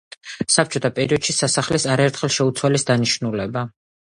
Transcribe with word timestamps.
საბჭოთა 0.53 0.89
პერიოდში 0.99 1.35
სასახლეს 1.41 1.85
არაერთხელ 1.97 2.33
შეუცვალეს 2.39 2.89
დანიშნულება. 2.89 3.67